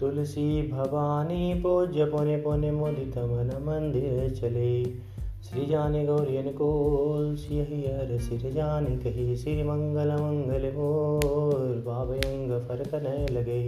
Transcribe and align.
तुलसी 0.00 0.72
भवानी 0.72 1.54
पूज्य 1.54 2.04
पुने 2.04 2.36
पुने 2.36 2.70
मुदित 2.70 3.18
मन 3.18 3.62
मंदिर 3.62 4.30
चले। 4.30 5.11
श्री 5.42 5.64
जाने 5.66 6.04
गौरियन 6.06 6.50
कोल 6.52 7.34
सियर 7.36 8.18
सिर 8.20 8.50
जान 8.52 8.84
कही 8.98 9.36
श्री 9.36 9.62
मंगल 9.62 10.12
मंगल 10.12 10.66
मोर 10.76 11.82
बाबयंग 11.86 12.52
फरक 12.60 12.94
न 12.96 13.26
लगे। 13.30 13.62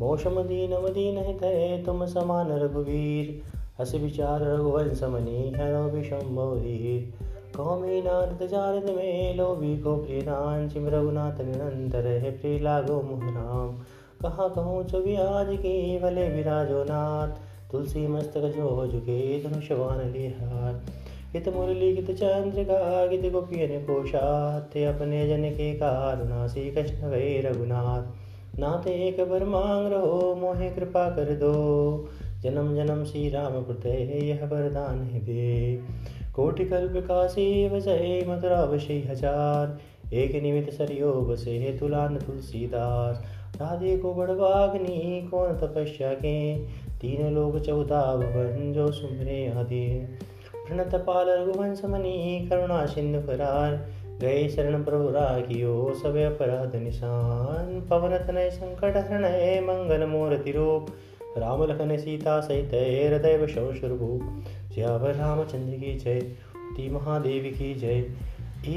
मोशम 0.00 0.40
दीन 0.42 0.72
मदीन 0.84 1.16
तय, 1.38 1.82
तुम 1.86 2.04
समान 2.06 2.52
रघुवीर। 2.52 3.42
हस 3.80 3.94
विचार 3.94 4.42
रघुवंश 4.42 5.02
मनी 5.04 5.50
हरो। 5.56 5.82
विषम्भवीर 5.88 7.12
कौमी 7.56 8.00
नारद 8.02 8.46
जारद 8.46 8.90
में 8.90 9.36
लोभी 9.36 9.76
को 9.78 9.96
प्रियनान 9.96 10.68
चिम 10.68 10.88
रघुनाथ 10.88 11.40
निरंतर 11.40 12.06
है 12.06 12.30
प्रिय 12.30 12.58
लागो 12.60 13.00
मुहराम 13.02 13.76
कहाँ 14.22 14.48
कहूँ 14.50 14.84
छवि 14.84 15.14
आज 15.16 15.46
की, 15.56 15.98
भले 15.98 16.28
विराजो 16.28 16.84
नाथ। 16.84 17.36
तुलसी 17.72 18.06
मस्तक 18.06 18.44
जो 18.56 18.86
झुके 18.86 19.42
धनुष 19.42 19.52
धनुषवान 19.52 19.98
लिहार 20.12 20.80
हित 21.34 21.48
मुरली 21.48 21.92
गीत 21.94 22.10
चंद्रिका 22.10 23.06
गीत 23.06 23.32
गोपियन 23.32 23.80
कोशात 23.84 24.76
अपने 24.88 25.26
जन 25.28 25.42
के 25.50 25.72
कारुणासी 25.74 26.70
कृष्ण 26.70 27.06
वे 27.06 27.40
रघुनाथ। 27.40 28.58
नाथ 28.58 28.86
एक 28.86 29.20
बर 29.30 29.44
मांग 29.44 29.92
रहो, 29.92 30.34
मोहे 30.34 30.70
कृपा 30.70 31.08
कर 31.10 31.34
दो। 31.34 32.08
जन्म 32.42 32.74
जन्म 32.76 33.04
श्री 33.04 33.28
राम 33.28 33.60
प्रतय 33.62 34.18
यह 34.24 34.44
वरदान 34.46 35.02
है 35.02 35.20
बे 35.20 35.76
कोटि 36.34 36.64
कल्प 36.64 36.96
काशी 37.06 37.68
वसय 37.68 38.24
मथुरा 38.28 38.64
वशी 38.64 39.00
हज़ार। 39.02 39.78
एक 40.14 40.42
निमित 40.42 40.70
सरयो 40.72 41.12
बसे 41.22 41.76
तुलान 41.80 42.16
तुलसीदास। 42.16 43.22
राधे 43.60 43.96
को 43.98 44.14
बड़वाग्नि, 44.14 45.28
कौन 45.30 45.56
तपस्या 45.56 46.12
के? 46.14 46.38
तीन 47.00 47.34
लोग 47.34 47.60
चौदह 47.60 48.00
भवन 48.16 48.72
जो 48.72 48.90
सुमरे 48.92 49.38
आदि 49.56 49.84
प्रणत 50.54 50.94
पाल 50.94 51.26
रघुवंश 51.28 51.84
मनी, 51.84 52.46
करुणा 52.50 52.86
सिंधु 52.86 53.20
करार 53.20 53.76
गए 54.20 54.48
शरण 54.48 54.82
प्रभु 54.84 55.08
राखियो 55.08 55.74
सब 55.94 56.16
अपराध 56.16 56.76
निशान। 56.76 57.86
पवन 57.90 58.16
तनय 58.18 58.50
संकट 58.50 58.96
हरण 58.96 59.24
मंगल 59.66 60.06
मूर्ति 60.06 60.52
रूप 60.52 60.86
राम 61.38 61.62
लखन 61.64 61.96
सीता 61.96 62.40
सहित 62.40 62.74
हृदय 62.74 63.46
स्वरूप 63.46 64.44
श्यावर 64.74 65.14
रामचंद्र 65.14 65.76
की 65.76 65.94
जय 65.96 66.20
ती 66.76 66.90
महादेव 66.90 67.52
की 67.58 67.74
जय। 67.74 68.00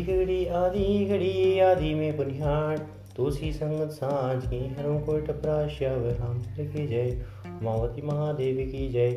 घड़ी 0.04 0.46
आदि 0.46 1.06
घड़ी 1.06 1.60
आदि 1.60 1.94
में 1.94 2.18
बुनियाद 2.18 2.88
तुलसी 3.18 3.52
संगत 3.52 3.92
साँझ 3.92 4.44
की 4.46 4.60
हरों 4.74 5.00
को 5.00 5.18
टपरा 5.20 5.68
श्यावर 5.68 6.12
रामचंद्र 6.12 6.64
की 6.64 6.88
जय। 6.88 7.22
मावती 7.64 8.02
महादेवी 8.02 8.66
की 8.66 8.88
जय 8.90 9.12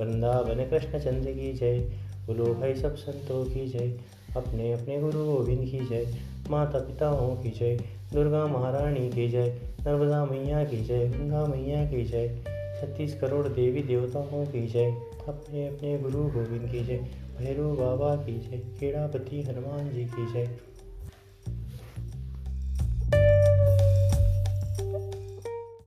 वृंदावन 0.00 0.64
कृष्ण 0.70 0.98
चंद्र 0.98 1.32
की 1.32 1.52
जय 1.52 1.78
बोलो 2.26 2.54
भाई 2.54 2.74
सब 2.74 2.96
संतों 2.96 3.44
की 3.44 3.66
जय 3.68 3.96
अपने 4.36 4.72
अपने 4.72 5.00
गुरु 5.00 5.24
गोविंद 5.24 5.64
की 5.70 5.80
जय 5.86 6.06
माता 6.50 6.78
पिताओं 6.78 7.36
की 7.36 7.50
जय 7.50 7.76
दुर्गा 8.12 8.44
महारानी 8.46 9.08
की 9.10 9.28
जय 9.28 9.48
नर्मदा 9.86 10.24
मैया 10.24 10.64
की 10.64 10.80
जय 10.84 11.06
गंगा 11.08 11.44
मैया 11.46 11.84
की 11.90 12.04
जय 12.04 12.28
छत्तीस 12.80 13.18
करोड़ 13.20 13.46
देवी 13.48 13.82
देवताओं 13.82 14.44
की 14.46 14.66
जय 14.66 14.90
अपने 15.28 15.66
अपने 15.68 15.98
गुरु 15.98 16.24
गोविंद 16.30 16.70
की 16.70 16.84
जय 16.84 16.98
भैरव 17.38 17.76
बाबा 17.76 18.14
की 18.16 18.38
जय 18.40 18.58
केड़ापति 18.80 19.42
हनुमान 19.42 19.90
जी 19.90 20.04
की 20.06 20.32
जय 20.32 20.48